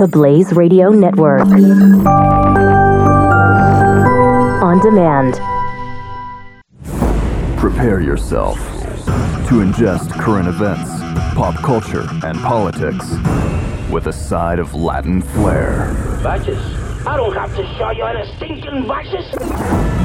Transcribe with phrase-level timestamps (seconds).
[0.00, 1.42] the Blaze Radio Network.
[4.62, 5.34] On demand.
[7.58, 8.56] Prepare yourself
[9.46, 10.88] to ingest current events,
[11.34, 13.10] pop culture, and politics
[13.90, 15.92] with a side of Latin flair.
[16.22, 16.56] Vices?
[17.06, 19.30] I don't have to show you any stinking vices.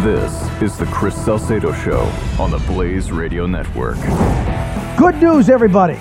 [0.03, 2.01] This is the Chris Salcedo Show
[2.37, 3.95] on the Blaze Radio Network.
[4.97, 5.97] Good news, everybody.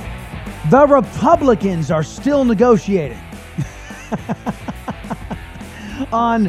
[0.68, 3.18] The Republicans are still negotiating
[6.13, 6.46] on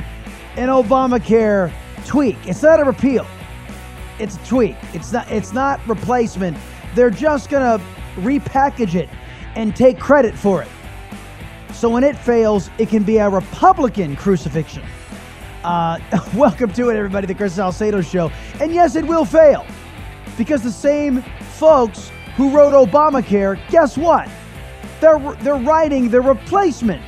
[0.58, 1.72] an Obamacare
[2.06, 2.38] tweak.
[2.46, 3.26] It's not a repeal.
[4.20, 4.76] It's a tweak.
[4.94, 6.58] It's not it's not replacement.
[6.94, 7.86] They're just going to
[8.22, 9.10] repackage it
[9.56, 10.70] and take credit for it.
[11.74, 14.84] So when it fails, it can be a Republican crucifixion.
[15.64, 16.00] Uh,
[16.36, 18.32] welcome to it, everybody, the Chris Salcedo Show.
[18.62, 19.66] And yes, it will fail
[20.38, 21.22] because the same
[21.58, 24.30] folks who wrote Obamacare, guess what?
[25.02, 27.04] They're, they're writing the replacement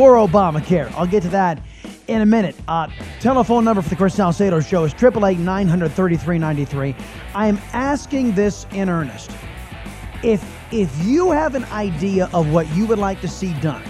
[0.00, 0.90] for Obamacare.
[0.92, 1.62] I'll get to that
[2.08, 2.56] in a minute.
[2.66, 2.88] Uh,
[3.20, 5.38] telephone number for the Chris Salcedo Show is 888
[7.34, 9.30] I am asking this in earnest.
[10.22, 13.82] If, if you have an idea of what you would like to see done,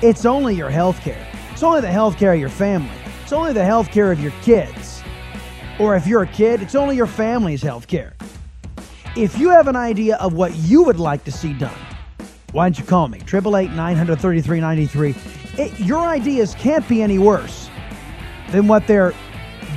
[0.00, 1.28] it's only your health care.
[1.52, 2.96] It's only the health care of your family.
[3.22, 5.02] It's only the health care of your kids.
[5.78, 8.14] Or if you're a kid, it's only your family's health care.
[9.18, 11.76] If you have an idea of what you would like to see done,
[12.52, 13.18] why don't you call me?
[13.20, 13.70] 888
[15.80, 17.70] Your ideas can't be any worse
[18.50, 19.12] than what they're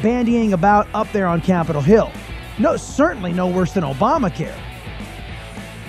[0.02, 2.12] bandying about up there on Capitol Hill.
[2.60, 4.58] No, certainly no worse than Obamacare.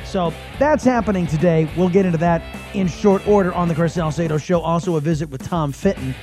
[0.04, 1.68] So that's happening today.
[1.76, 2.42] We'll get into that
[2.74, 4.60] in short order on the Chris Salcedo Show.
[4.60, 6.14] Also, a visit with Tom Fitton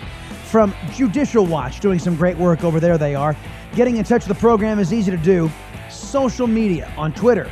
[0.46, 2.98] from Judicial Watch, doing some great work over there.
[2.98, 3.36] They are.
[3.76, 5.52] Getting in touch with the program is easy to do.
[5.90, 7.52] Social media on Twitter,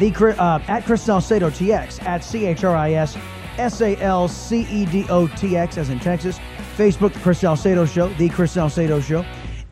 [0.00, 3.16] the uh, at Chris Salcedo TX, at C H R I S
[3.58, 6.40] S A L C E D O T X, as in Texas.
[6.76, 9.24] Facebook, The Chris Salcedo Show, The Chris Salcedo Show.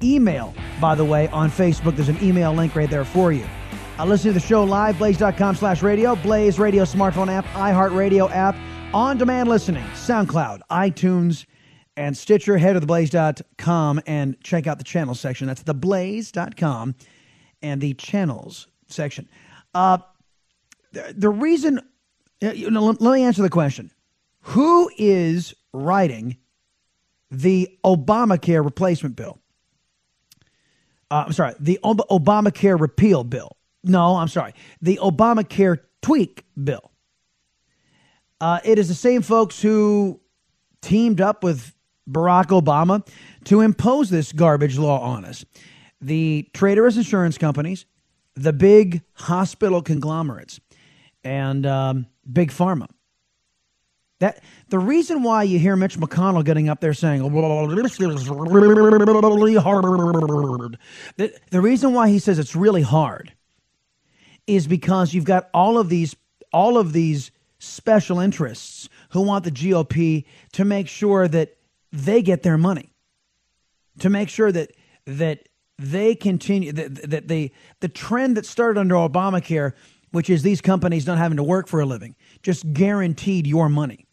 [0.03, 1.97] Email, by the way, on Facebook.
[1.97, 3.47] There's an email link right there for you.
[3.99, 8.55] Uh, listen to the show live, blaze.com slash radio, Blaze Radio smartphone app, iHeartRadio app,
[8.95, 11.47] on demand listening, SoundCloud, iTunes,
[11.97, 12.59] and Stitcher.
[12.59, 15.49] Head to theblaze.com and check out the channel section.
[15.49, 16.95] That's theblaze.com
[17.63, 19.29] and the channels section.
[19.75, 19.99] Uh,
[20.93, 21.81] the, reason,
[22.41, 23.91] you know, let, let me answer the question
[24.43, 26.37] Who is writing
[27.31, 29.39] the Obamacare replacement bill?
[31.11, 33.57] Uh, I'm sorry, the Ob- Obamacare repeal bill.
[33.85, 34.55] No, I'm sorry.
[34.83, 36.91] The Obamacare tweak bill.
[38.41, 40.21] Uh, it is the same folks who
[40.81, 41.75] teamed up with
[42.09, 43.07] Barack Obama
[43.45, 45.45] to impose this garbage law on us.
[46.01, 47.85] The traitorous insurance companies,
[48.35, 50.61] the big hospital conglomerates,
[51.29, 52.89] and um, big pharma.
[54.21, 57.21] That the reason why you hear Mitch McConnell getting up there saying
[59.57, 60.79] hard.
[61.17, 63.33] The, the reason why he says it's really hard
[64.47, 66.17] is because you've got all of these
[66.53, 71.57] all of these special interests who want the GOP to make sure that
[71.93, 72.93] they get their money,
[74.01, 74.73] to make sure that
[75.07, 79.75] that they continue that, that the the trend that started under Obamacare,
[80.11, 84.07] which is these companies not having to work for a living, just guaranteed your money.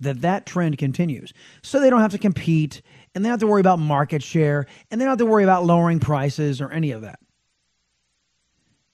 [0.00, 1.32] That that trend continues,
[1.62, 2.82] so they don't have to compete,
[3.14, 5.44] and they don't have to worry about market share, and they don't have to worry
[5.44, 7.20] about lowering prices or any of that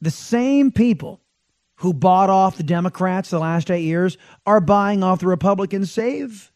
[0.00, 1.20] the same people
[1.76, 6.52] who bought off the Democrats the last eight years are buying off the Republicans, save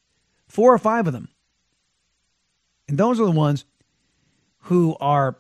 [0.49, 1.29] four or five of them.
[2.89, 3.65] And those are the ones
[4.65, 5.39] who are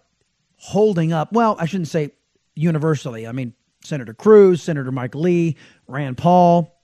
[0.57, 2.13] holding up, well, I shouldn't say
[2.55, 3.27] universally.
[3.27, 5.57] I mean, Senator Cruz, Senator Mike Lee,
[5.87, 6.81] Rand Paul.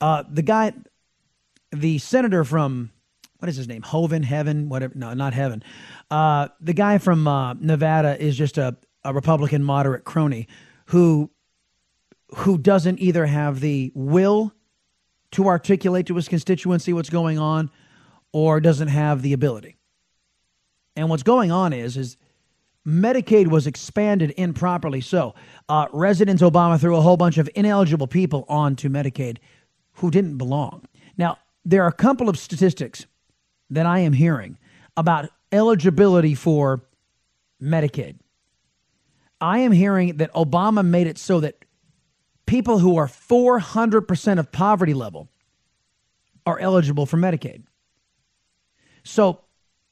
[0.00, 0.72] Uh, the guy,
[1.72, 2.90] the senator from,
[3.38, 3.82] what is his name?
[3.82, 4.94] Hoven, Heaven, whatever.
[4.96, 5.62] No, not Heaven.
[6.10, 10.48] Uh, the guy from uh, Nevada is just a, a Republican moderate crony
[10.86, 11.30] who
[12.36, 14.52] who doesn't either have the will
[15.30, 17.70] to articulate to his constituency what's going on
[18.32, 19.76] or doesn't have the ability.
[20.94, 22.16] And what's going on is is
[22.86, 25.00] Medicaid was expanded improperly.
[25.00, 25.34] So,
[25.68, 29.38] uh, Obama threw a whole bunch of ineligible people onto Medicaid
[29.94, 30.84] who didn't belong.
[31.16, 33.06] Now, there are a couple of statistics
[33.70, 34.58] that I am hearing
[34.96, 36.82] about eligibility for
[37.62, 38.16] Medicaid.
[39.40, 41.64] I am hearing that Obama made it so that
[42.46, 45.28] people who are 400% of poverty level
[46.46, 47.62] are eligible for Medicaid.
[49.04, 49.42] So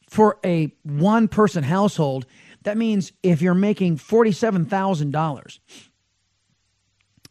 [0.09, 2.27] for a one person household,
[2.67, 5.59] that means if you're making $47,000,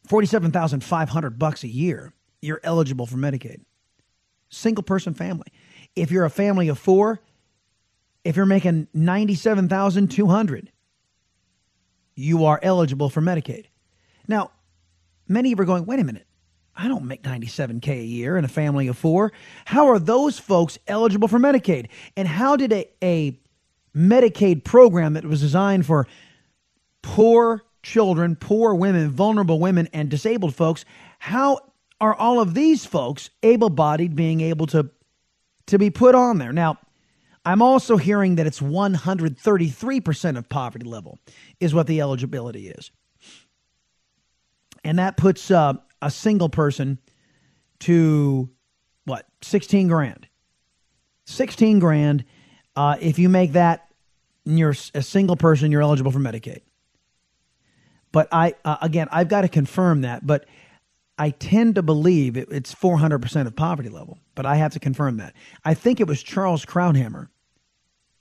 [0.07, 3.59] 47,500 bucks a year, you're eligible for Medicaid.
[4.47, 5.47] single person family.
[5.93, 7.19] If you're a family of four,
[8.23, 10.71] if you're making 97,200,
[12.15, 13.65] you are eligible for Medicaid.
[14.29, 14.51] Now,
[15.27, 16.27] many of you are going, wait a minute.
[16.77, 19.33] I don't make 97K a year in a family of four.
[19.65, 21.87] How are those folks eligible for Medicaid?
[22.15, 23.37] And how did a, a
[23.95, 26.07] Medicaid program that was designed for
[27.01, 30.83] poor children, poor women, vulnerable women, and disabled folks,
[31.19, 31.59] how
[32.01, 34.89] are all of these folks able bodied being able to,
[35.67, 36.51] to be put on there?
[36.51, 36.77] Now,
[37.45, 41.19] I'm also hearing that it's 133% of poverty level
[41.59, 42.89] is what the eligibility is.
[44.83, 46.97] And that puts uh, a single person
[47.79, 48.49] to
[49.05, 50.27] what, 16 grand.
[51.25, 52.25] 16 grand.
[52.75, 53.84] Uh, if you make that,
[54.45, 56.61] you're a single person, you're eligible for Medicaid.
[58.11, 60.25] But I, uh, again, I've got to confirm that.
[60.25, 60.45] But
[61.17, 64.19] I tend to believe it, it's 400% of poverty level.
[64.35, 65.33] But I have to confirm that.
[65.63, 67.27] I think it was Charles Krauthammer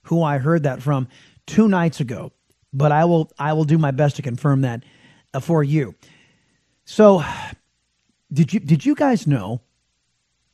[0.04, 1.08] who I heard that from
[1.46, 2.32] two nights ago.
[2.72, 4.84] But I will, I will do my best to confirm that
[5.32, 5.94] uh, for you.
[6.84, 7.24] So,
[8.32, 9.60] did you did you guys know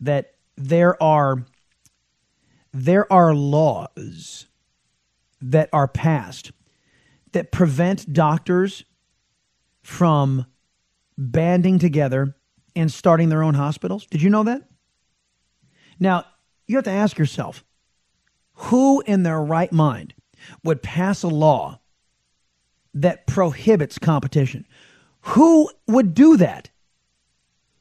[0.00, 1.44] that there are
[2.72, 4.46] there are laws
[5.40, 6.52] that are passed
[7.32, 8.84] that prevent doctors
[9.82, 10.46] from
[11.16, 12.34] banding together
[12.74, 14.06] and starting their own hospitals.
[14.06, 14.62] Did you know that?
[15.98, 16.24] Now,
[16.66, 17.64] you have to ask yourself
[18.54, 20.14] who in their right mind
[20.64, 21.80] would pass a law
[22.94, 24.66] that prohibits competition?
[25.22, 26.70] Who would do that?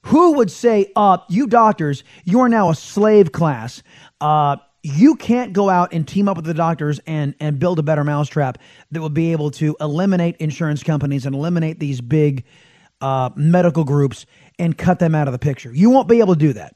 [0.04, 3.84] Who would say, uh, you doctors, you are now a slave class.
[4.22, 7.84] Uh, you can't go out and team up with the doctors and, and build a
[7.84, 8.58] better mousetrap
[8.92, 12.46] that will be able to eliminate insurance companies and eliminate these big
[13.02, 14.26] uh, medical groups
[14.58, 15.74] and cut them out of the picture.
[15.74, 16.76] You won't be able to do that.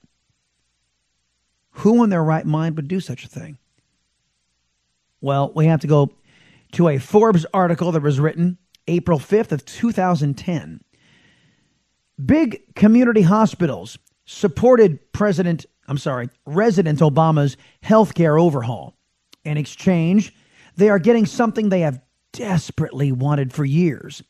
[1.78, 3.58] Who in their right mind would do such a thing?
[5.22, 6.14] Well, we have to go
[6.74, 8.58] to a Forbes article that was written
[8.88, 10.82] April 5th of 2010.
[12.24, 18.95] Big community hospitals supported President, I'm sorry, Resident Obama's healthcare overhaul.
[19.44, 20.33] In exchange,
[20.75, 22.01] they are getting something they have
[22.31, 24.24] desperately wanted for years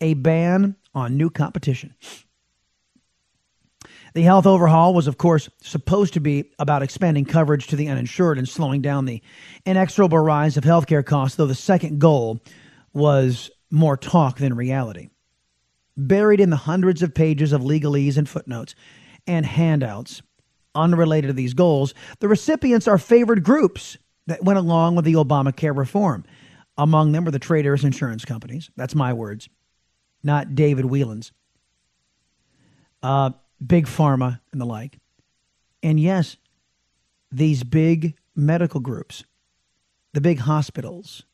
[0.00, 1.94] a ban on new competition.
[4.14, 8.38] The health overhaul was, of course, supposed to be about expanding coverage to the uninsured
[8.38, 9.22] and slowing down the
[9.66, 12.40] inexorable rise of healthcare costs, though the second goal
[12.92, 15.08] was more talk than reality.
[15.96, 18.74] Buried in the hundreds of pages of legalese and footnotes
[19.26, 20.22] and handouts
[20.74, 25.76] unrelated to these goals, the recipients are favored groups that went along with the Obamacare
[25.76, 26.24] reform.
[26.76, 28.70] Among them were the traders insurance companies.
[28.76, 29.48] That's my words,
[30.22, 31.32] not David Whelan's.
[33.02, 33.30] Uh,
[33.64, 34.98] big pharma and the like.
[35.82, 36.36] And yes,
[37.30, 39.24] these big medical groups,
[40.12, 41.24] the big hospitals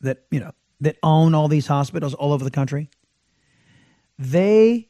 [0.00, 2.90] that, you know, that own all these hospitals all over the country,
[4.18, 4.88] they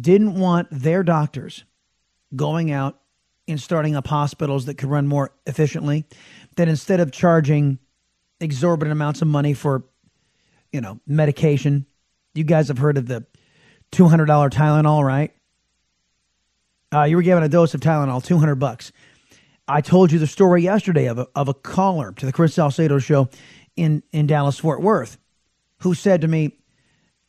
[0.00, 1.64] didn't want their doctors
[2.34, 2.98] going out
[3.48, 6.04] and starting up hospitals that could run more efficiently,
[6.56, 7.78] that instead of charging
[8.40, 9.84] exorbitant amounts of money for,
[10.72, 11.86] you know, medication,
[12.34, 13.24] you guys have heard of the
[13.92, 15.32] $200 Tylenol, right?
[16.92, 18.92] Uh, you were given a dose of Tylenol, 200 bucks.
[19.66, 22.98] I told you the story yesterday of a, of a caller to the Chris Salcedo
[22.98, 23.28] show
[23.76, 25.18] in, in Dallas, Fort Worth,
[25.78, 26.58] who said to me,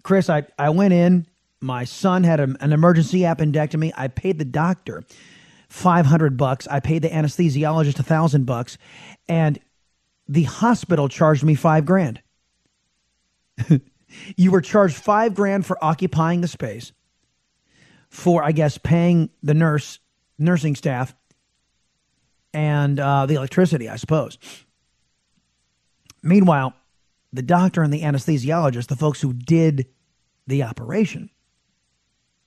[0.03, 1.25] Chris, I, I went in,
[1.63, 3.91] my son had a, an emergency appendectomy.
[3.96, 5.03] I paid the doctor
[5.70, 6.67] 500 bucks.
[6.67, 8.77] I paid the anesthesiologist a thousand bucks
[9.27, 9.60] and
[10.27, 12.22] the hospital charged me five grand.
[14.38, 16.91] you were charged five grand for occupying the space
[18.10, 20.00] for, I guess, paying the nurse,
[20.38, 21.15] nursing staff,
[22.53, 24.38] and uh, the electricity, I suppose.
[26.22, 26.74] Meanwhile,
[27.34, 29.88] the doctor and the anesthesiologist, the folks who did
[30.46, 31.29] the operation,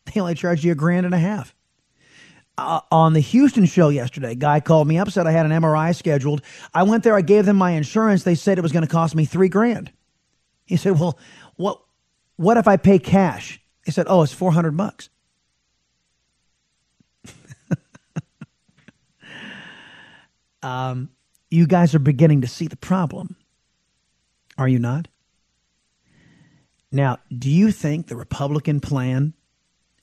[0.07, 1.55] they only charged you a grand and a half.
[2.59, 5.95] Uh, on the Houston show yesterday, guy called me up, said I had an MRI
[5.95, 6.41] scheduled.
[6.73, 8.23] I went there, I gave them my insurance.
[8.23, 9.93] They said it was going to cost me three grand.
[10.65, 11.19] He said, Well,
[11.57, 11.83] what,
[12.37, 13.61] what if I pay cash?
[13.85, 15.11] He said, Oh, it's 400 bucks.
[20.63, 21.11] um,
[21.51, 23.37] you guys are beginning to see the problem.
[24.57, 25.09] Are you not?
[26.91, 29.35] Now, do you think the Republican plan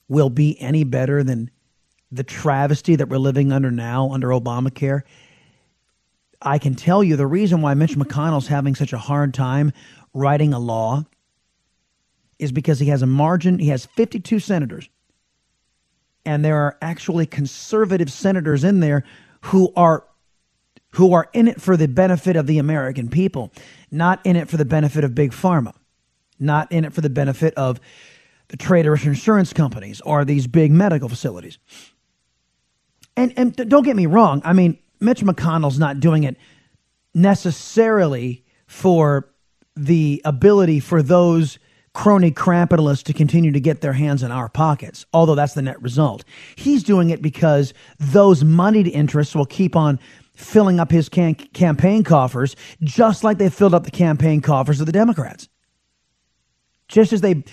[0.08, 1.50] will be any better than
[2.12, 5.02] the travesty that we're living under now under Obamacare?
[6.40, 9.72] I can tell you the reason why Mitch McConnell's having such a hard time
[10.12, 11.04] writing a law
[12.38, 14.88] is because he has a margin, he has 52 senators
[16.24, 19.04] and there are actually conservative senators in there
[19.42, 20.04] who are
[20.92, 23.50] who are in it for the benefit of the American people,
[23.90, 25.74] not in it for the benefit of big pharma,
[26.38, 27.80] not in it for the benefit of
[28.48, 31.58] the traitorous insurance companies or these big medical facilities.
[33.16, 36.36] And and don't get me wrong, I mean Mitch McConnell's not doing it
[37.14, 39.28] necessarily for
[39.76, 41.58] the ability for those
[41.94, 45.80] crony capitalists to continue to get their hands in our pockets, although that's the net
[45.80, 46.24] result.
[46.56, 50.00] He's doing it because those moneyed interests will keep on
[50.34, 54.86] filling up his can- campaign coffers, just like they filled up the campaign coffers of
[54.86, 55.48] the Democrats.
[56.88, 57.44] Just as they,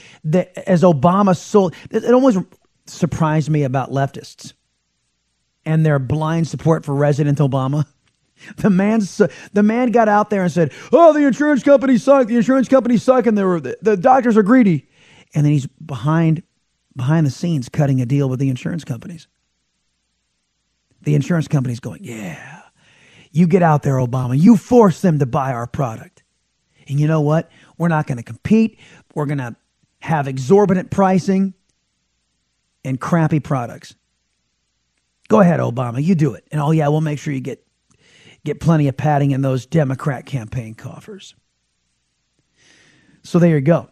[0.67, 2.39] as Obama sold, it almost
[2.85, 4.53] surprised me about leftists
[5.65, 7.85] and their blind support for President Obama.
[8.57, 9.01] The man,
[9.53, 12.25] the man got out there and said, "Oh, the insurance companies suck.
[12.25, 14.89] The insurance companies suck, and the, the doctors are greedy."
[15.35, 16.41] And then he's behind,
[16.95, 19.27] behind the scenes, cutting a deal with the insurance companies.
[21.03, 22.61] The insurance companies going, "Yeah,
[23.29, 24.35] you get out there, Obama.
[24.35, 26.23] You force them to buy our product."
[26.87, 27.51] And you know what?
[27.77, 28.79] We're not going to compete.
[29.15, 29.55] We're going to
[29.99, 31.53] have exorbitant pricing
[32.83, 33.95] and crappy products.
[35.27, 36.03] Go ahead, Obama.
[36.03, 36.45] You do it.
[36.51, 37.65] And oh, yeah, we'll make sure you get
[38.43, 41.35] get plenty of padding in those Democrat campaign coffers.
[43.23, 43.87] So there you go.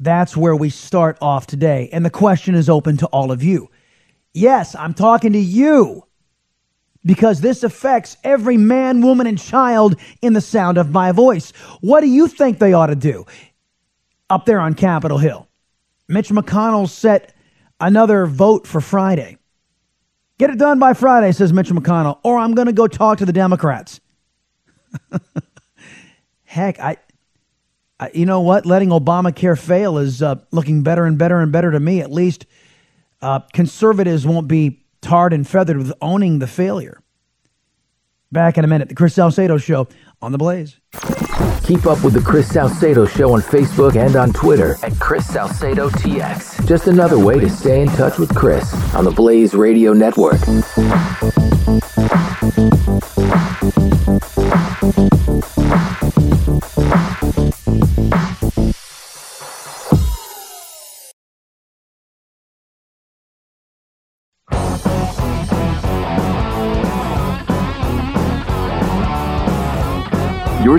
[0.00, 1.90] That's where we start off today.
[1.92, 3.70] And the question is open to all of you.
[4.32, 6.04] Yes, I'm talking to you
[7.04, 11.52] because this affects every man, woman, and child in the sound of my voice.
[11.80, 13.24] What do you think they ought to do
[14.30, 15.48] up there on Capitol Hill?
[16.08, 17.34] Mitch McConnell set
[17.80, 19.38] another vote for Friday.
[20.38, 23.26] Get it done by Friday, says Mitch McConnell, or I'm going to go talk to
[23.26, 24.00] the Democrats.
[26.44, 26.98] Heck, I,
[27.98, 28.66] I, you know what?
[28.66, 32.00] Letting Obamacare fail is uh, looking better and better and better to me.
[32.00, 32.46] At least
[33.22, 37.00] uh, conservatives won't be tarred and feathered with owning the failure.
[38.30, 39.88] Back in a minute, the Chris Salcedo Show
[40.20, 40.78] on the Blaze.
[41.62, 45.90] Keep up with the Chris Salcedo Show on Facebook and on Twitter at Chris Salcedo
[45.90, 46.66] TX.
[46.66, 50.40] Just another way to stay in touch with Chris on the Blaze Radio Network.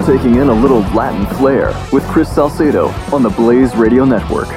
[0.08, 4.48] Taking in a little Latin flair with Chris Salcedo on the Blaze Radio Network.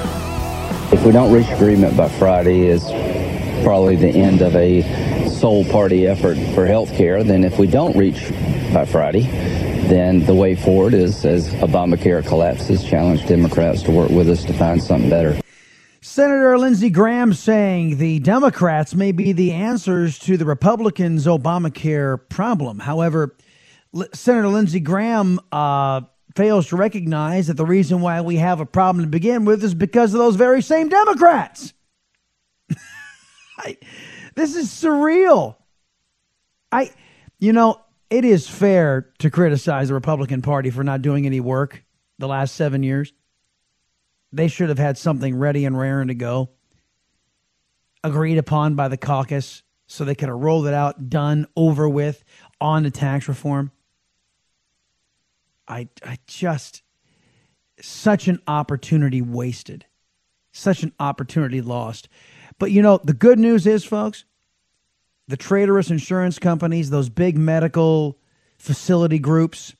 [0.93, 2.85] If we don't reach agreement by Friday, is
[3.65, 7.25] probably the end of a sole party effort for health care.
[7.25, 8.31] Then, if we don't reach
[8.73, 9.23] by Friday,
[9.89, 14.53] then the way forward is as Obamacare collapses, challenge Democrats to work with us to
[14.53, 15.37] find something better.
[16.01, 22.79] Senator Lindsey Graham saying the Democrats may be the answers to the Republicans' Obamacare problem.
[22.79, 23.35] However,
[24.13, 26.03] Senator Lindsey Graham uh,
[26.37, 29.75] fails to recognize that the reason why we have a problem to begin with is
[29.75, 31.75] because of those very same Democrats.
[33.59, 33.77] I,
[34.37, 35.57] this is surreal.
[36.71, 36.91] I,
[37.39, 37.81] you know,
[38.11, 41.85] it is fair to criticize the Republican Party for not doing any work
[42.19, 43.13] the last seven years.
[44.33, 46.51] They should have had something ready and raring to go,
[48.05, 52.23] agreed upon by the caucus, so they could have rolled it out, done, over with
[52.61, 53.73] on the tax reform.
[55.71, 56.83] I, I just,
[57.81, 59.87] such an opportunity wasted,
[60.53, 62.09] such an opportunity lost.
[62.59, 64.25] But you know, the good news is, folks,
[65.29, 68.19] the traitorous insurance companies, those big medical
[68.59, 69.75] facility groups,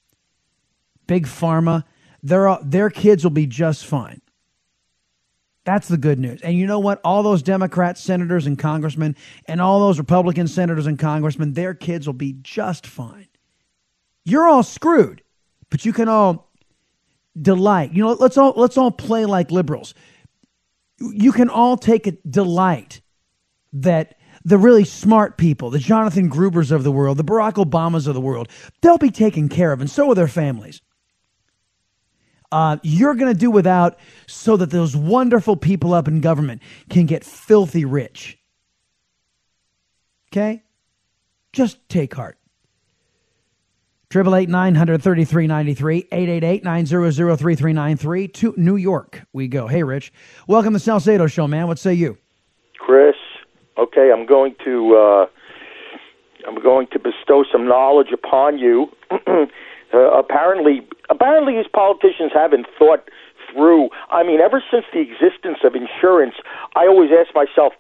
[1.09, 1.85] big pharma,
[2.23, 4.21] their, their kids will be just fine.
[5.65, 6.41] That's the good news.
[6.41, 7.01] And you know what?
[7.05, 9.17] All those Democrat senators and congressmen
[9.47, 13.29] and all those Republican senators and congressmen, their kids will be just fine.
[14.25, 15.23] You're all screwed
[15.71, 16.51] but you can all
[17.41, 17.93] delight.
[17.93, 19.95] You know, let's all let's all play like liberals.
[20.99, 23.01] You can all take a delight
[23.73, 28.15] that the really smart people, the Jonathan Grubers of the world, the Barack Obamas of
[28.15, 28.49] the world,
[28.81, 30.81] they'll be taken care of, and so are their families.
[32.53, 37.07] Uh, you're going to do without so that those wonderful people up in government can
[37.07, 38.39] get filthy rich.
[40.33, 40.65] Okay?
[41.53, 42.40] Just take heart.
[44.11, 47.55] Triple eight nine hundred thirty three ninety three eight eight eight nine zero zero three
[47.55, 49.23] three nine three to New York.
[49.33, 49.69] We go.
[49.69, 50.13] Hey, Rich,
[50.49, 51.69] welcome to the Salcedo Show, man.
[51.69, 52.19] What say you,
[52.77, 53.15] Chris?
[53.79, 55.27] Okay, I'm going to uh,
[56.45, 58.89] I'm going to bestow some knowledge upon you.
[59.13, 59.47] uh,
[59.95, 63.09] apparently, apparently, these politicians haven't thought
[63.55, 63.91] through.
[64.11, 66.35] I mean, ever since the existence of insurance,
[66.75, 67.75] I always ask myself,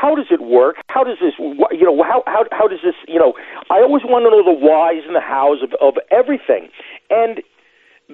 [0.00, 0.76] how does it work?
[0.88, 3.32] How does this, you know, how how how does this, you know?
[3.70, 6.68] I always want to know the whys and the hows of of everything,
[7.08, 7.40] and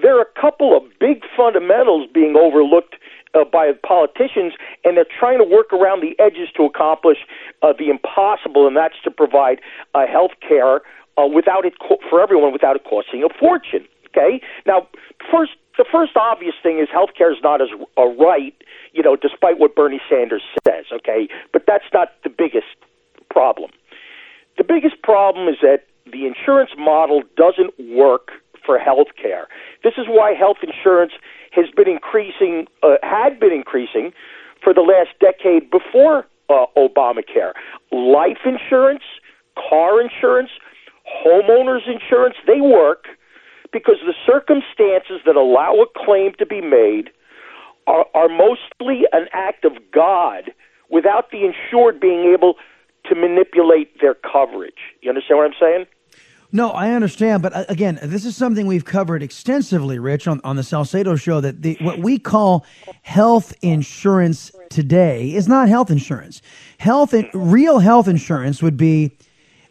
[0.01, 2.95] there are a couple of big fundamentals being overlooked
[3.35, 7.17] uh, by politicians, and they're trying to work around the edges to accomplish
[7.61, 9.59] uh, the impossible, and that's to provide
[9.93, 10.81] uh, health care
[11.17, 13.85] uh, without it co- for everyone without it costing a fortune.
[14.07, 14.87] Okay, now
[15.31, 15.51] first.
[15.77, 18.53] The first obvious thing is health care is not as a right,
[18.93, 21.27] you know, despite what Bernie Sanders says, okay?
[21.51, 22.77] But that's not the biggest
[23.29, 23.71] problem.
[24.57, 28.29] The biggest problem is that the insurance model doesn't work
[28.63, 29.47] for health care.
[29.83, 31.13] This is why health insurance
[31.51, 34.13] has been increasing, uh, had been increasing
[34.63, 37.53] for the last decade before uh, Obamacare.
[37.91, 39.03] Life insurance,
[39.57, 40.49] car insurance,
[41.25, 43.05] homeowners insurance, they work
[43.73, 47.09] because the circumstances that allow a claim to be made
[47.87, 50.51] are, are mostly an act of God
[50.89, 52.55] without the insured being able
[53.05, 54.95] to manipulate their coverage.
[55.01, 55.85] You understand what I'm saying?
[56.55, 60.55] No, I understand, but uh, again, this is something we've covered extensively, Rich, on, on
[60.55, 61.41] the Salcedo show.
[61.41, 62.63] That the, what we call
[63.01, 66.43] health insurance today is not health insurance.
[66.77, 69.17] Health, real health insurance would be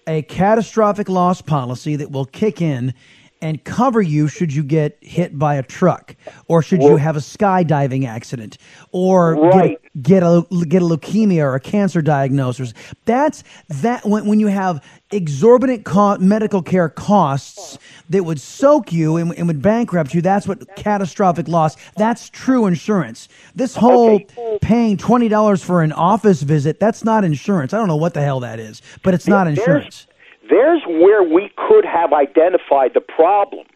[0.09, 2.95] a catastrophic loss policy that will kick in
[3.43, 6.15] and cover you should you get hit by a truck
[6.47, 8.57] or should you have a skydiving accident
[8.93, 9.83] or right.
[9.95, 12.73] get, get a get a leukemia or a cancer diagnosis.
[13.05, 19.17] That's that when, when you have exorbitant co- medical care costs that would soak you
[19.17, 20.23] and, and, would bankrupt you.
[20.23, 21.77] That's what catastrophic loss.
[21.97, 23.29] That's true insurance.
[23.55, 24.59] This whole okay.
[24.63, 26.79] paying twenty dollars for an office visit.
[26.79, 27.75] That's not insurance.
[27.75, 30.07] I don't know what the hell that is, but it's not insurance.
[30.49, 33.67] There's where we could have identified the problem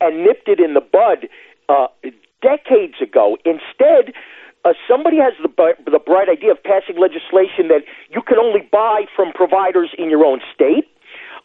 [0.00, 1.28] and nipped it in the bud
[1.68, 1.88] uh,
[2.42, 3.36] decades ago.
[3.44, 4.14] Instead,
[4.64, 5.50] uh, somebody has the,
[5.90, 10.24] the bright idea of passing legislation that you can only buy from providers in your
[10.24, 10.86] own state.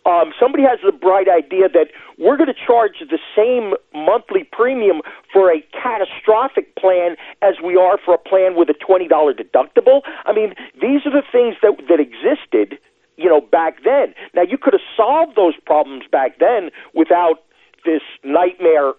[0.05, 1.89] Um, somebody has the bright idea that
[2.19, 5.01] we're going to charge the same monthly premium
[5.33, 10.01] for a catastrophic plan as we are for a plan with a $20 deductible.
[10.25, 12.77] I mean, these are the things that, that existed
[13.17, 14.13] you know, back then.
[14.33, 17.43] Now, you could have solved those problems back then without
[17.85, 18.89] this nightmare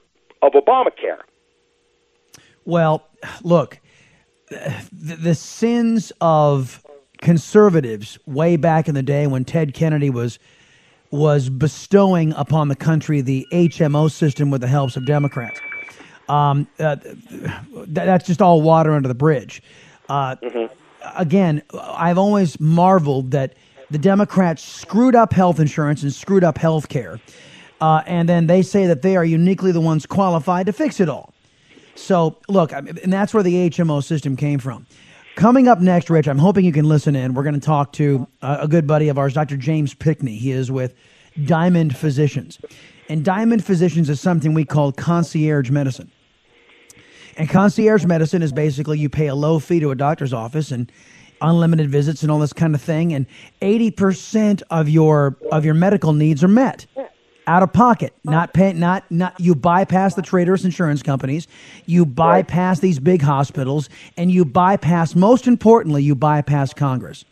[0.42, 1.20] of Obamacare.
[2.64, 3.06] Well,
[3.42, 3.80] look,
[4.48, 6.82] the, the sins of
[7.18, 10.38] conservatives way back in the day when Ted Kennedy was
[11.12, 15.60] was bestowing upon the country the HMO system with the help of Democrats.
[16.28, 16.96] Um, uh,
[17.86, 19.62] that's just all water under the bridge.
[20.08, 20.72] Uh, mm-hmm.
[21.16, 23.54] Again, I've always marveled that
[23.90, 27.20] the Democrats screwed up health insurance and screwed up health care.
[27.80, 31.08] Uh, and then they say that they are uniquely the ones qualified to fix it
[31.08, 31.32] all.
[31.94, 34.86] So, look, and that's where the HMO system came from.
[35.34, 37.34] Coming up next, Rich, I'm hoping you can listen in.
[37.34, 39.56] We're going to talk to a good buddy of ours, Dr.
[39.56, 40.36] James Pinckney.
[40.36, 40.94] He is with
[41.44, 42.58] Diamond Physicians.
[43.08, 46.10] And Diamond Physicians is something we call concierge medicine.
[47.36, 50.90] And concierge medicine is basically you pay a low fee to a doctor's office and
[51.40, 53.26] unlimited visits and all this kind of thing and
[53.60, 56.86] 80% of your of your medical needs are met.
[57.48, 58.12] Out of pocket.
[58.24, 61.46] Not pay not not you bypass the traders insurance companies
[61.84, 67.24] you bypass these big hospitals and you bypass most importantly you bypass congress.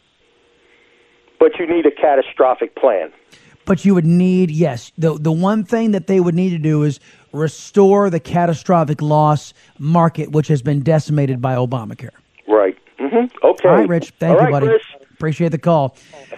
[1.40, 3.12] But you need a catastrophic plan.
[3.64, 6.84] But you would need yes the the one thing that they would need to do
[6.84, 7.00] is
[7.32, 12.10] restore the catastrophic loss market which has been decimated by obamacare.
[12.46, 12.78] Right.
[13.00, 13.36] Mm-hmm.
[13.64, 13.72] Okay.
[13.72, 14.12] All right, Rich.
[14.18, 14.66] Thank all you, right, buddy.
[14.66, 14.82] Chris.
[15.12, 15.96] Appreciate the call.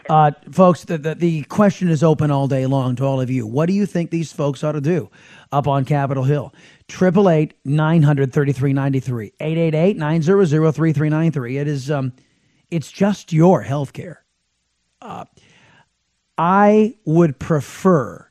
[0.08, 3.44] Uh, folks, the, the, the, question is open all day long to all of you.
[3.44, 5.10] What do you think these folks ought to do
[5.50, 6.54] up on Capitol Hill?
[6.88, 9.32] 888 900 3393.
[9.40, 11.56] 888 900 3393.
[11.56, 12.12] It is, um,
[12.70, 14.22] it's just your health care.
[15.02, 15.24] Uh,
[16.38, 18.30] I would prefer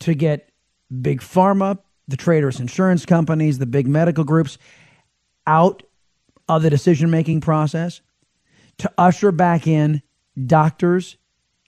[0.00, 0.48] to get
[1.02, 4.56] big pharma, the traders insurance companies, the big medical groups
[5.46, 5.82] out
[6.48, 8.00] of the decision making process
[8.78, 10.02] to usher back in
[10.46, 11.16] doctors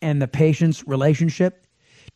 [0.03, 1.67] and the patient's relationship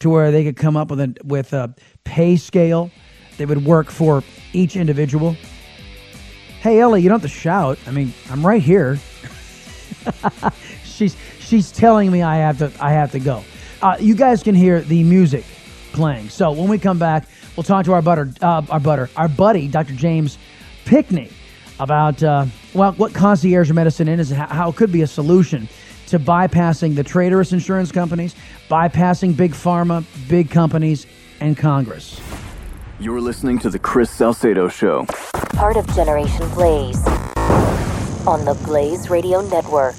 [0.01, 1.75] to where they could come up with a with a
[2.05, 2.91] pay scale
[3.39, 5.37] that would work for each individual.
[6.61, 7.79] Hey Ellie, you don't have to shout.
[7.87, 8.99] I mean, I'm right here.
[10.85, 13.43] she's she's telling me I have to I have to go.
[13.81, 15.45] Uh, you guys can hear the music
[15.93, 16.29] playing.
[16.29, 19.69] So when we come back, we'll talk to our butter uh, our butter our buddy
[19.69, 19.95] Dr.
[19.95, 20.39] James
[20.85, 21.31] Pinckney
[21.81, 25.69] about uh, well what concierge medicine is how it could be a solution
[26.07, 28.35] to bypassing the traitorous insurance companies,
[28.69, 31.07] bypassing big pharma, big companies,
[31.41, 32.21] and Congress.
[33.01, 35.07] You're listening to the Chris Salcedo Show,
[35.55, 37.03] part of Generation Blaze
[38.27, 39.97] on the Blaze Radio Network.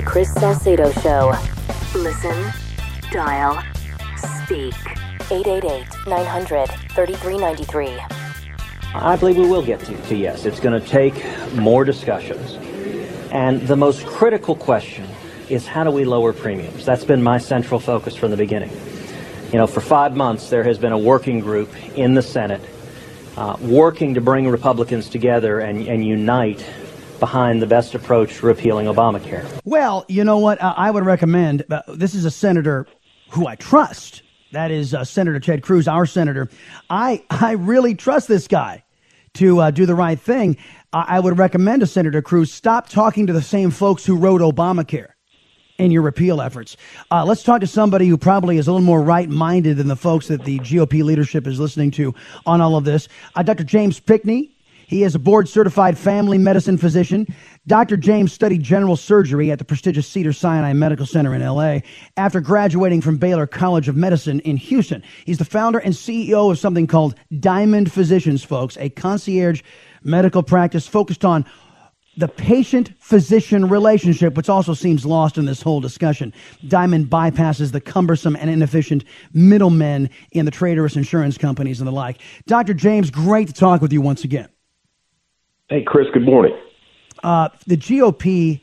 [0.00, 1.34] The Chris Salcedo Show.
[1.94, 2.50] Listen,
[3.12, 3.62] dial,
[4.16, 4.74] speak.
[5.30, 8.00] 888 900 3393.
[8.94, 10.46] I believe we will get to, to yes.
[10.46, 12.54] It's going to take more discussions.
[13.30, 15.06] And the most critical question
[15.50, 16.86] is how do we lower premiums?
[16.86, 18.72] That's been my central focus from the beginning.
[19.52, 22.62] You know, for five months, there has been a working group in the Senate
[23.36, 26.64] uh, working to bring Republicans together and, and unite
[27.20, 29.46] behind the best approach to repealing Obamacare.
[29.64, 30.60] Well, you know what?
[30.60, 32.86] Uh, I would recommend uh, this is a senator
[33.30, 34.22] who I trust.
[34.52, 36.48] That is uh, Senator Ted Cruz, our senator.
[36.88, 38.82] I, I really trust this guy
[39.34, 40.56] to uh, do the right thing.
[40.92, 45.10] I would recommend to Senator Cruz stop talking to the same folks who wrote Obamacare
[45.78, 46.76] in your repeal efforts.
[47.12, 49.96] Uh, let's talk to somebody who probably is a little more right minded than the
[49.96, 52.12] folks that the GOP leadership is listening to
[52.44, 53.08] on all of this.
[53.36, 53.64] Uh, Dr.
[53.64, 54.50] James Pinckney.
[54.90, 57.24] He is a board certified family medicine physician.
[57.64, 57.96] Dr.
[57.96, 61.78] James studied general surgery at the prestigious Cedar Sinai Medical Center in LA
[62.16, 65.04] after graduating from Baylor College of Medicine in Houston.
[65.24, 69.62] He's the founder and CEO of something called Diamond Physicians, folks, a concierge
[70.02, 71.46] medical practice focused on
[72.16, 76.34] the patient physician relationship, which also seems lost in this whole discussion.
[76.66, 82.20] Diamond bypasses the cumbersome and inefficient middlemen in the traitorous insurance companies and the like.
[82.48, 82.74] Dr.
[82.74, 84.48] James, great to talk with you once again.
[85.70, 86.52] Hey, Chris, good morning.
[87.22, 88.60] Uh, the GOP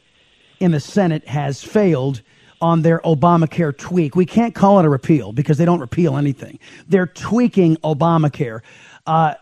[0.60, 2.22] in the Senate has failed
[2.60, 4.18] on their Obamacare tweak.
[4.18, 6.60] We can't call it a repeal because they don't repeal anything.
[6.90, 8.60] They're tweaking Obamacare.
[9.06, 9.36] Uh,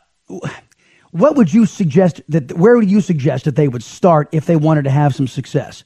[1.09, 4.57] what would you suggest that where would you suggest that they would start if they
[4.57, 5.83] wanted to have some success?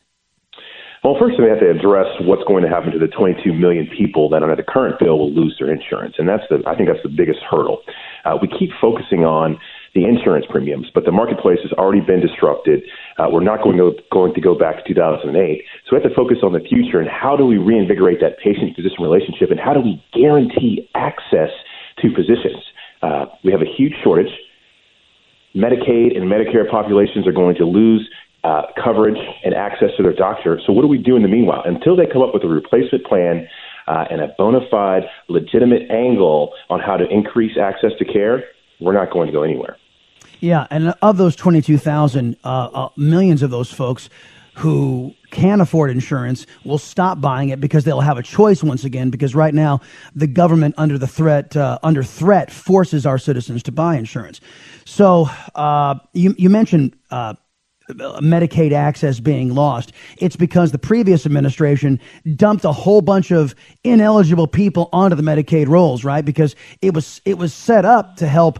[1.01, 4.27] Well, first we have to address what's going to happen to the 22 million people
[4.31, 7.03] that under the current bill will lose their insurance, and that's the I think that's
[7.03, 7.79] the biggest hurdle.
[8.25, 9.57] Uh, we keep focusing on
[9.93, 12.83] the insurance premiums, but the marketplace has already been disrupted.
[13.17, 15.63] Uh, we're not going to, going to go back to 2008.
[15.85, 18.75] So we have to focus on the future and how do we reinvigorate that patient
[18.75, 21.49] physician relationship and how do we guarantee access
[22.01, 22.61] to physicians?
[23.01, 24.31] Uh, we have a huge shortage.
[25.55, 28.07] Medicaid and Medicare populations are going to lose
[28.43, 30.61] uh, coverage and access to their doctor.
[30.65, 31.63] So, what do we do in the meanwhile?
[31.65, 33.47] Until they come up with a replacement plan
[33.87, 38.43] uh, and a bona fide, legitimate angle on how to increase access to care,
[38.79, 39.77] we're not going to go anywhere.
[40.39, 44.09] Yeah, and of those 22,000, uh, uh, millions of those folks
[44.55, 49.09] who can afford insurance will stop buying it because they'll have a choice once again
[49.09, 49.79] because right now
[50.15, 54.41] the government under the threat uh, under threat forces our citizens to buy insurance
[54.83, 57.35] so uh, you, you mentioned uh,
[57.93, 59.91] Medicaid access being lost.
[60.17, 61.99] It's because the previous administration
[62.35, 66.23] dumped a whole bunch of ineligible people onto the Medicaid rolls, right?
[66.23, 68.59] Because it was it was set up to help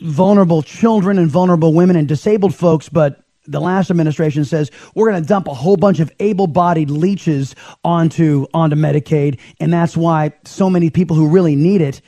[0.00, 5.20] vulnerable children and vulnerable women and disabled folks, but the last administration says we're going
[5.20, 10.68] to dump a whole bunch of able-bodied leeches onto onto Medicaid, and that's why so
[10.68, 12.00] many people who really need it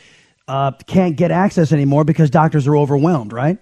[0.47, 3.59] uh, can't get access anymore because doctors are overwhelmed, right?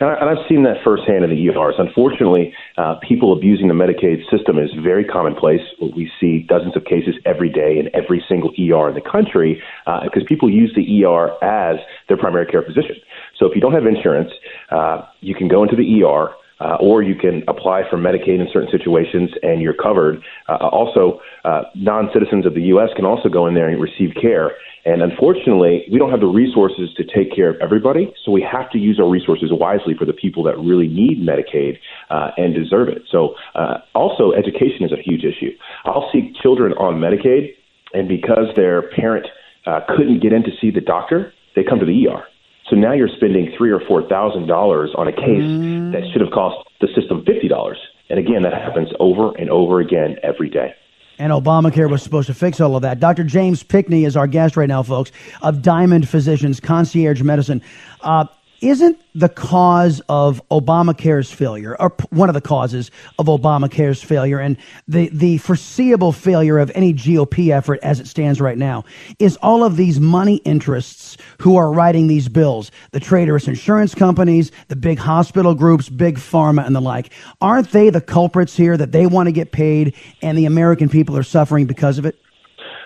[0.00, 1.74] And, I, have seen that firsthand in the ERs.
[1.78, 5.62] Unfortunately, uh, people abusing the Medicaid system is very commonplace.
[5.80, 10.00] We see dozens of cases every day in every single ER in the country uh,
[10.04, 11.76] because people use the ER as
[12.08, 12.96] their primary care physician.
[13.38, 14.30] So if you don't have insurance,
[14.70, 18.48] uh, you can go into the ER uh, or you can apply for Medicaid in
[18.52, 20.22] certain situations and you're covered.
[20.48, 22.90] Uh, also, uh, non citizens of the U.S.
[22.96, 24.52] can also go in there and receive care.
[24.84, 28.70] And unfortunately, we don't have the resources to take care of everybody, so we have
[28.72, 31.78] to use our resources wisely for the people that really need Medicaid
[32.10, 33.02] uh, and deserve it.
[33.10, 35.56] So, uh, also, education is a huge issue.
[35.84, 37.54] I'll see children on Medicaid,
[37.94, 39.26] and because their parent
[39.66, 42.24] uh, couldn't get in to see the doctor, they come to the ER.
[42.68, 45.92] So now you're spending three or four thousand dollars on a case mm.
[45.92, 47.78] that should have cost the system fifty dollars.
[48.08, 50.74] And again, that happens over and over again every day.
[51.18, 52.98] And Obamacare was supposed to fix all of that.
[52.98, 53.24] Dr.
[53.24, 57.62] James Pinckney is our guest right now, folks, of Diamond Physicians Concierge Medicine.
[58.00, 58.26] Uh,
[58.60, 64.56] isn't the cause of Obamacare's failure, or one of the causes of Obamacare's failure, and
[64.88, 68.84] the, the foreseeable failure of any GOP effort as it stands right now,
[69.18, 74.50] is all of these money interests who are writing these bills, the traitorous insurance companies,
[74.68, 77.12] the big hospital groups, big pharma, and the like.
[77.40, 81.16] Aren't they the culprits here that they want to get paid and the American people
[81.16, 82.18] are suffering because of it?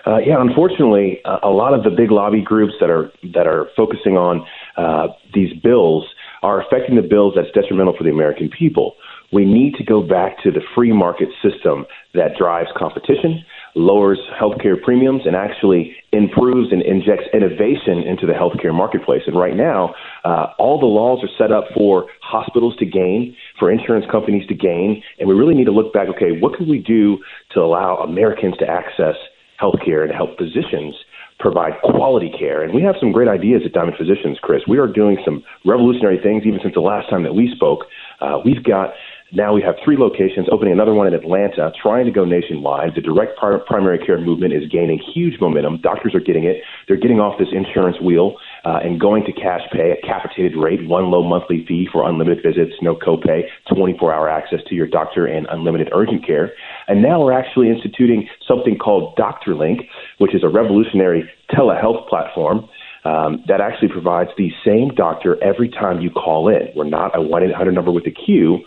[0.07, 3.69] Uh, yeah, unfortunately, uh, a lot of the big lobby groups that are that are
[3.75, 4.45] focusing on
[4.79, 6.05] uh, these bills
[6.41, 8.95] are affecting the bills that's detrimental for the American people.
[9.31, 13.43] We need to go back to the free market system that drives competition,
[13.75, 19.21] lowers healthcare premiums and actually improves and injects innovation into the healthcare marketplace.
[19.27, 23.69] And right now, uh, all the laws are set up for hospitals to gain, for
[23.69, 26.07] insurance companies to gain, and we really need to look back.
[26.07, 27.17] Okay, what can we do
[27.51, 29.15] to allow Americans to access
[29.61, 30.95] healthcare and help physicians
[31.39, 32.63] provide quality care.
[32.63, 34.61] And we have some great ideas at Diamond Physicians, Chris.
[34.67, 37.85] We are doing some revolutionary things even since the last time that we spoke.
[38.19, 38.91] Uh, we've got
[39.31, 42.95] now we have three locations, opening another one in Atlanta, trying to go nationwide.
[42.95, 45.81] The direct primary care movement is gaining huge momentum.
[45.81, 46.57] Doctors are getting it.
[46.87, 50.87] They're getting off this insurance wheel uh, and going to cash pay, a capitated rate,
[50.87, 55.27] one low monthly fee for unlimited visits, no copay, 24 hour access to your doctor,
[55.27, 56.51] and unlimited urgent care.
[56.87, 59.81] And now we're actually instituting something called Doctor Link,
[60.17, 62.67] which is a revolutionary telehealth platform.
[63.05, 66.67] Um, that actually provides the same doctor every time you call in.
[66.75, 68.59] We're not a 1 800 number with a queue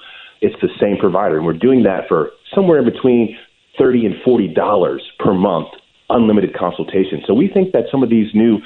[0.43, 1.37] it's the same provider.
[1.39, 3.37] And we're doing that for somewhere in between
[3.79, 5.69] thirty and forty dollars per month,
[6.11, 7.23] unlimited consultation.
[7.27, 8.59] So we think that some of these new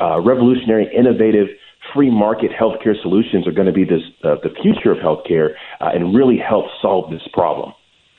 [0.00, 1.48] uh, revolutionary, innovative,
[1.94, 5.90] free market healthcare solutions are going to be this, uh, the future of healthcare uh,
[5.94, 7.72] and really help solve this problem.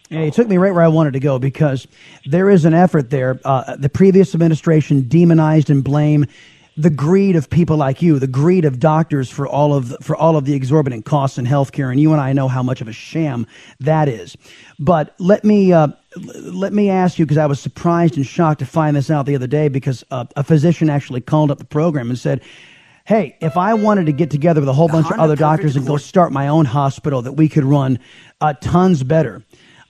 [0.09, 1.87] Yeah, it took me right where I wanted to go because
[2.25, 3.39] there is an effort there.
[3.45, 6.29] Uh, the previous administration demonized and blamed
[6.79, 10.15] the greed of people like you, the greed of doctors for all of the, for
[10.15, 12.87] all of the exorbitant costs in healthcare, and you and I know how much of
[12.87, 13.45] a sham
[13.81, 14.37] that is.
[14.79, 18.65] But let me uh, let me ask you because I was surprised and shocked to
[18.65, 22.09] find this out the other day because uh, a physician actually called up the program
[22.09, 22.41] and said.
[23.05, 25.87] Hey, if I wanted to get together with a whole bunch of other doctors and
[25.87, 27.97] go start my own hospital that we could run
[28.39, 29.43] uh, tons better,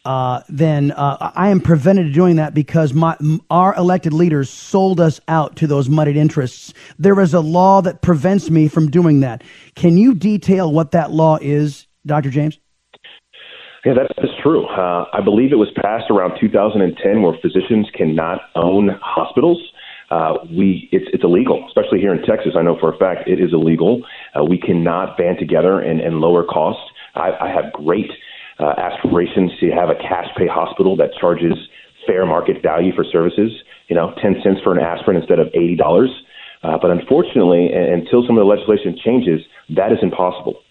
[0.06, 3.18] uh, then uh, I am prevented from doing that because my,
[3.50, 6.74] our elected leaders sold us out to those muddied interests.
[6.98, 9.44] There is a law that prevents me from doing that.
[9.76, 12.30] Can you detail what that law is, Dr.
[12.30, 12.60] James?
[13.86, 14.66] Yeah, that is true.
[14.66, 19.58] Uh, I believe it was passed around 2010 where physicians cannot own hospitals.
[20.12, 22.54] Uh, we it's it's illegal, especially here in Texas.
[22.58, 24.04] I know for a fact it is illegal.
[24.36, 26.82] Uh, we cannot band together and, and lower costs.
[27.16, 28.10] I, I have great
[28.60, 31.54] uh, aspirations to have a cash pay hospital that charges
[32.06, 33.52] fair market value for services,
[33.88, 36.08] you know, 10 cents for an aspirin instead of $80.
[36.62, 40.62] Uh, but unfortunately, until some of the legislation changes, that is impossible.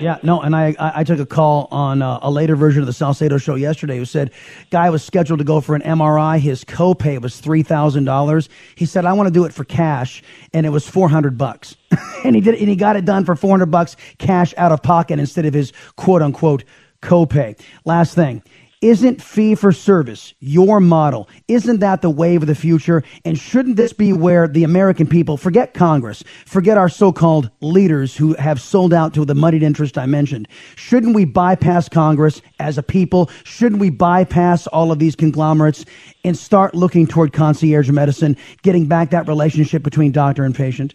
[0.00, 2.92] Yeah, no, and I I took a call on uh, a later version of the
[2.92, 4.30] Salcedo show yesterday who said
[4.70, 6.38] guy was scheduled to go for an MRI.
[6.38, 8.48] His copay was three thousand dollars.
[8.74, 10.22] He said I want to do it for cash,
[10.54, 11.76] and it was four hundred bucks,
[12.24, 14.82] and he did and he got it done for four hundred bucks cash out of
[14.82, 16.64] pocket instead of his quote unquote
[17.02, 17.58] copay.
[17.84, 18.42] Last thing.
[18.82, 21.28] Isn't fee for service your model?
[21.46, 23.04] Isn't that the wave of the future?
[23.24, 28.16] And shouldn't this be where the American people forget Congress, forget our so called leaders
[28.16, 30.48] who have sold out to the moneyed interest I mentioned?
[30.74, 33.30] Shouldn't we bypass Congress as a people?
[33.44, 35.84] Shouldn't we bypass all of these conglomerates
[36.24, 40.92] and start looking toward concierge medicine, getting back that relationship between doctor and patient?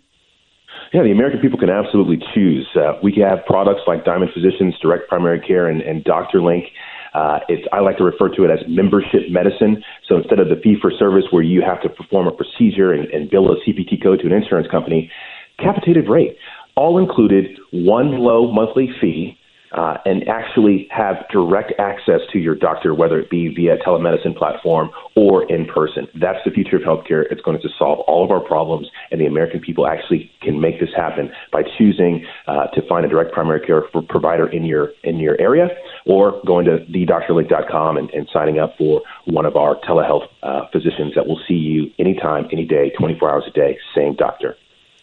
[0.93, 2.67] Yeah, the American people can absolutely choose.
[2.75, 6.65] Uh, we have products like Diamond Physicians, Direct Primary Care, and, and Doctor Link.
[7.13, 9.83] Uh, it's I like to refer to it as membership medicine.
[10.07, 13.09] So instead of the fee for service where you have to perform a procedure and,
[13.09, 15.11] and bill a CPT code to an insurance company,
[15.59, 16.37] capitated rate,
[16.75, 19.37] all included, one low monthly fee
[19.71, 24.89] uh, and actually have direct access to your doctor, whether it be via telemedicine platform
[25.15, 26.07] or in person.
[26.19, 27.23] That's the future of healthcare.
[27.31, 30.79] It's going to solve all of our problems, and the American people actually can make
[30.79, 35.17] this happen by choosing uh, to find a direct primary care provider in your in
[35.17, 35.67] your area,
[36.05, 41.13] or going to thedoctorlink.com and, and signing up for one of our telehealth uh, physicians
[41.15, 44.55] that will see you anytime, any day, 24 hours a day, same doctor.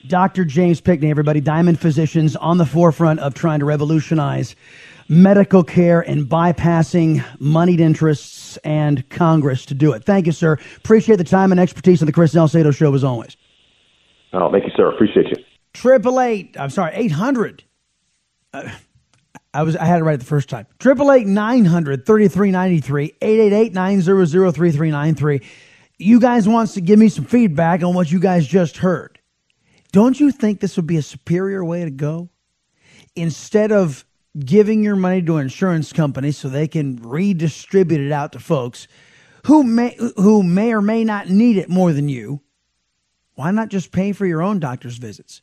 [0.06, 0.44] Dr.
[0.44, 4.54] James Pinckney, everybody, Diamond Physicians on the forefront of trying to revolutionize
[5.08, 10.04] medical care and bypassing moneyed interests and Congress to do it.
[10.04, 10.58] Thank you, sir.
[10.76, 13.36] Appreciate the time and expertise on the Chris Salcedo Show as always.
[14.32, 14.90] Oh, thank you, sir.
[14.90, 15.42] Appreciate you.
[15.72, 16.56] Triple eight.
[16.58, 17.64] I'm sorry, eight hundred.
[18.52, 18.68] Uh,
[19.52, 20.66] I was I had it right the first time.
[20.78, 24.70] Triple eight nine hundred thirty three ninety three eight eight eight nine zero zero three
[24.70, 25.40] three nine three.
[25.98, 29.13] You guys wants to give me some feedback on what you guys just heard.
[29.94, 32.28] Don't you think this would be a superior way to go?
[33.14, 34.04] Instead of
[34.36, 38.88] giving your money to insurance companies so they can redistribute it out to folks
[39.46, 42.40] who may who may or may not need it more than you,
[43.36, 45.42] why not just pay for your own doctor's visits?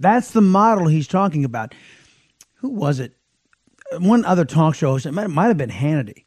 [0.00, 1.74] That's the model he's talking about.
[2.54, 3.12] Who was it?
[3.98, 6.24] One other talk show host, it might, might have been Hannity.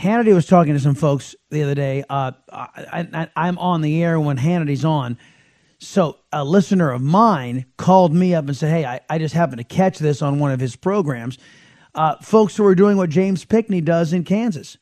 [0.00, 2.02] Hannity was talking to some folks the other day.
[2.10, 5.16] Uh, I, am on the air when Hannity's on
[5.84, 9.58] so a listener of mine called me up and said, Hey, I, I just happened
[9.58, 11.38] to catch this on one of his programs.
[11.94, 14.78] Uh, folks who are doing what James Pinckney does in Kansas.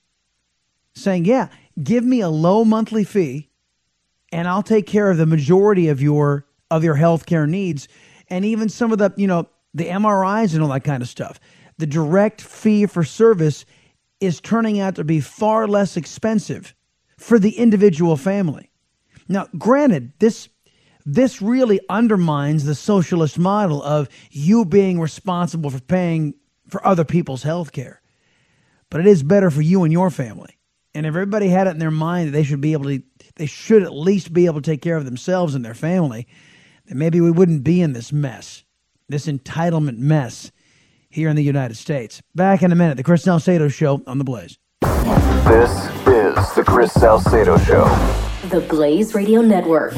[0.94, 1.48] saying, yeah,
[1.82, 3.50] give me a low monthly fee
[4.30, 7.86] and I'll take care of the majority of your of your healthcare needs
[8.28, 11.38] and even some of the, you know, the MRIs and all that kind of stuff.
[11.76, 13.66] The direct fee for service
[14.20, 16.74] is turning out to be far less expensive
[17.18, 18.70] for the individual family.
[19.28, 20.48] Now, granted, this
[21.04, 26.34] this really undermines the socialist model of you being responsible for paying
[26.68, 28.00] for other people's health care.
[28.90, 30.58] But it is better for you and your family.
[30.94, 33.02] And if everybody had it in their mind that they should be able to
[33.36, 36.26] they should at least be able to take care of themselves and their family,
[36.86, 38.64] then maybe we wouldn't be in this mess,
[39.08, 40.52] this entitlement mess
[41.08, 42.22] here in the United States.
[42.34, 44.58] Back in a minute, the Chris Salcedo Show on The Blaze.
[44.82, 45.70] This
[46.06, 47.84] is the Chris Salcedo Show.
[48.50, 49.94] The Blaze Radio Network.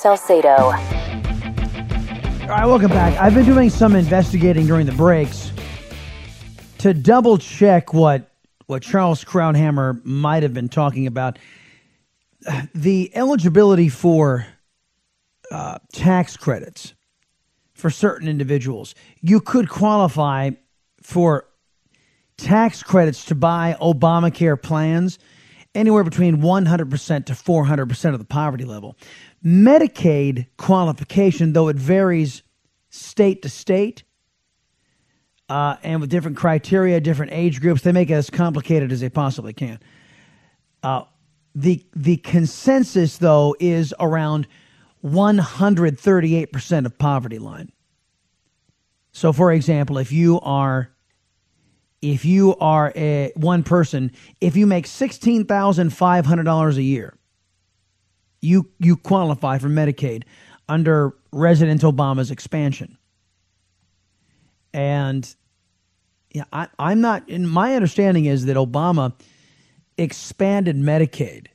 [0.00, 0.48] Salcedo.
[0.50, 0.72] All
[2.48, 3.20] right, welcome back.
[3.20, 5.52] I've been doing some investigating during the breaks
[6.78, 8.30] to double check what
[8.64, 11.38] what Charles Krauthammer might have been talking about.
[12.74, 14.46] The eligibility for
[15.50, 16.94] uh, tax credits
[17.74, 18.94] for certain individuals.
[19.20, 20.52] You could qualify
[21.02, 21.46] for
[22.38, 25.18] tax credits to buy Obamacare plans
[25.74, 28.96] anywhere between 100% to 400% of the poverty level.
[29.44, 32.42] Medicaid qualification, though it varies
[32.90, 34.04] state to state
[35.50, 39.08] uh, and with different criteria, different age groups, they make it as complicated as they
[39.08, 39.80] possibly can.
[40.82, 41.02] Uh,
[41.54, 44.46] the the consensus though is around
[45.04, 47.72] 138% of poverty line.
[49.10, 50.92] So for example, if you are
[52.00, 57.14] if you are a one person, if you make $16,500 a year,
[58.40, 60.24] you you qualify for Medicaid
[60.68, 62.96] under President Obama's expansion.
[64.72, 65.34] And
[66.32, 67.28] yeah, I, I'm not.
[67.28, 69.12] My understanding is that Obama
[69.98, 71.48] expanded Medicaid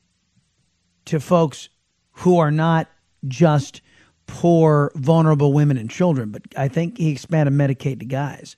[1.06, 1.69] to folks
[2.12, 2.89] who are not
[3.28, 3.82] just
[4.28, 8.56] poor, vulnerable women and children, but I think he expanded Medicaid to guys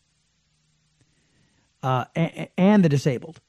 [1.83, 3.39] uh, and, and, the disabled.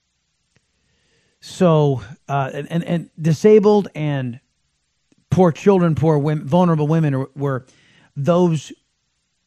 [1.41, 4.41] So, uh, and, and disabled and
[5.31, 7.67] poor children, poor women, vulnerable women were
[8.17, 8.73] those.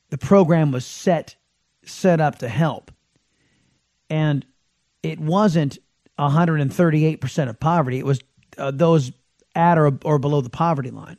[0.09, 1.35] The program was set
[1.83, 2.91] set up to help,
[4.09, 4.45] and
[5.03, 5.77] it wasn't
[6.17, 7.99] 138 percent of poverty.
[7.99, 8.21] It was
[8.57, 9.11] uh, those
[9.55, 11.17] at or, or below the poverty line.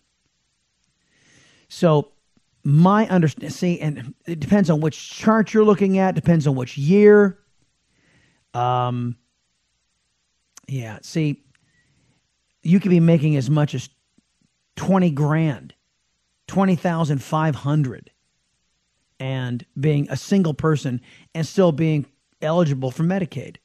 [1.68, 2.12] So
[2.64, 6.78] my understanding, see, and it depends on which chart you're looking at, depends on which
[6.78, 7.38] year.
[8.54, 9.16] Um,
[10.68, 11.42] yeah, see,
[12.62, 13.88] you could be making as much as
[14.76, 15.74] 20 grand,
[16.48, 18.10] 20,500
[19.20, 21.00] and being a single person
[21.34, 22.06] and still being
[22.40, 23.56] eligible for Medicaid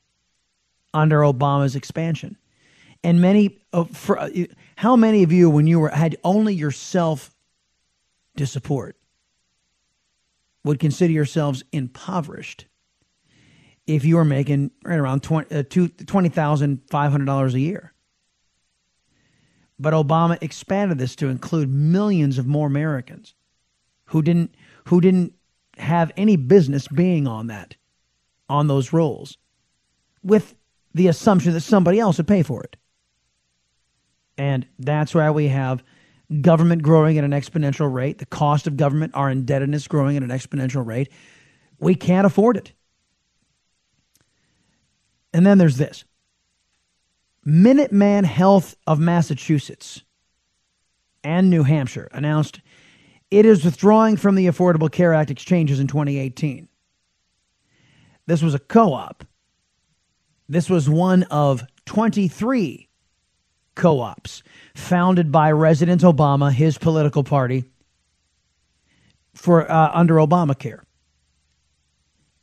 [0.93, 2.37] under Obama's expansion.
[3.03, 4.29] And many uh, for uh,
[4.75, 7.33] how many of you when you were had only yourself
[8.37, 8.97] to support
[10.63, 12.65] would consider yourselves impoverished
[13.87, 17.93] if you were making right around 20, uh, $20,500 a year.
[19.79, 23.35] But Obama expanded this to include millions of more Americans
[24.05, 25.33] who didn't who didn't
[25.77, 27.75] have any business being on that
[28.49, 29.37] on those rolls
[30.23, 30.55] with
[30.93, 32.75] the assumption that somebody else would pay for it.
[34.37, 35.83] And that's why we have
[36.41, 40.29] government growing at an exponential rate, the cost of government, our indebtedness growing at an
[40.29, 41.11] exponential rate.
[41.79, 42.73] We can't afford it.
[45.33, 46.03] And then there's this
[47.47, 50.03] Minuteman Health of Massachusetts
[51.23, 52.59] and New Hampshire announced
[53.31, 56.67] it is withdrawing from the Affordable Care Act exchanges in 2018.
[58.25, 59.23] This was a co op.
[60.49, 62.89] This was one of 23
[63.75, 64.43] co ops
[64.75, 67.63] founded by President Obama, his political party,
[69.33, 70.81] for uh, under Obamacare.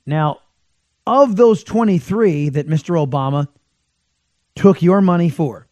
[0.06, 0.38] Now,
[1.06, 3.06] of those 23 that Mr.
[3.06, 3.48] Obama
[4.56, 5.66] took your money for,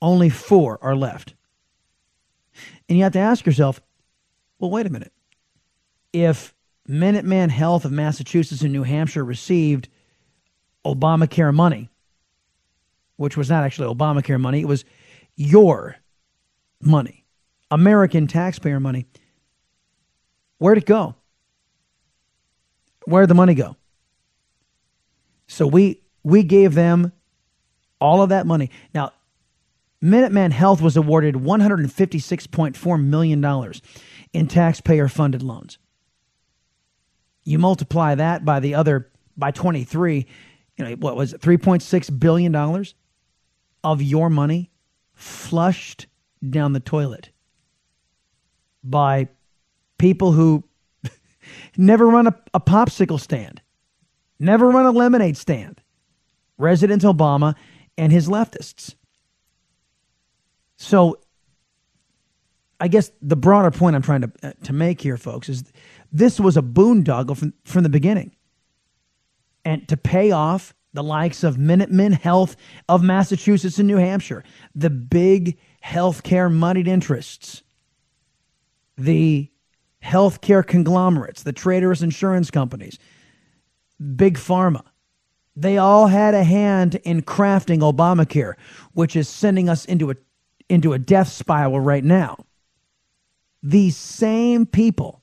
[0.00, 1.34] only four are left.
[2.88, 3.80] And you have to ask yourself,
[4.58, 5.12] well, wait a minute.
[6.12, 6.54] If
[6.88, 9.88] Minuteman Health of Massachusetts and New Hampshire received
[10.84, 11.88] Obamacare money,
[13.16, 14.84] which was not actually Obamacare money, it was
[15.36, 15.96] your
[16.80, 17.24] money,
[17.70, 19.06] American taxpayer money,
[20.58, 21.14] where'd it go?
[23.04, 23.76] Where'd the money go?
[25.46, 27.12] So we we gave them
[28.00, 28.70] all of that money.
[28.94, 29.12] Now,
[30.02, 33.72] Minuteman Health was awarded $156.4 million
[34.32, 35.78] in taxpayer funded loans.
[37.44, 40.26] You multiply that by the other, by 23,
[40.76, 42.84] you know, what was it, $3.6 billion
[43.84, 44.70] of your money
[45.14, 46.06] flushed
[46.48, 47.30] down the toilet
[48.82, 49.28] by
[49.98, 50.64] people who
[51.76, 53.60] never run a, a popsicle stand,
[54.38, 55.82] never run a lemonade stand.
[56.58, 57.54] President Obama
[57.96, 58.94] and his leftists.
[60.76, 61.18] So,
[62.80, 65.64] I guess the broader point I'm trying to, uh, to make here, folks, is
[66.10, 68.34] this was a boondoggle from, from the beginning.
[69.64, 72.56] And to pay off the likes of Minuteman Health
[72.88, 74.42] of Massachusetts and New Hampshire,
[74.74, 77.62] the big healthcare moneyed interests,
[78.96, 79.50] the
[80.02, 82.98] healthcare conglomerates, the traitorous insurance companies,
[84.16, 84.82] big pharma,
[85.60, 88.54] they all had a hand in crafting Obamacare,
[88.94, 90.14] which is sending us into a
[90.68, 92.38] into a death spiral right now.
[93.62, 95.20] These same people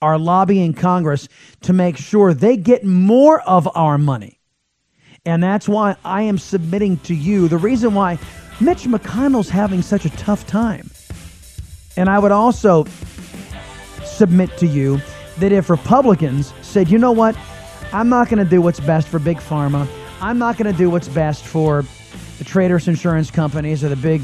[0.00, 1.28] are lobbying Congress
[1.62, 4.38] to make sure they get more of our money.
[5.26, 8.18] And that's why I am submitting to you the reason why
[8.60, 10.90] Mitch McConnell's having such a tough time.
[11.96, 12.86] And I would also
[14.04, 15.00] submit to you
[15.38, 17.36] that if Republicans said, you know what,
[17.92, 19.88] I'm not going to do what's best for big pharma.
[20.20, 21.84] I'm not going to do what's best for
[22.38, 24.22] the traders insurance companies or the big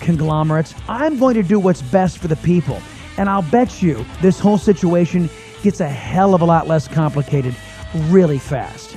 [0.00, 0.74] conglomerates.
[0.88, 2.80] I'm going to do what's best for the people.
[3.16, 5.28] And I'll bet you this whole situation
[5.62, 7.56] gets a hell of a lot less complicated
[8.06, 8.96] really fast.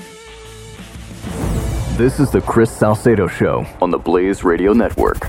[1.98, 5.28] This is the Chris Salcedo Show on the Blaze Radio Network.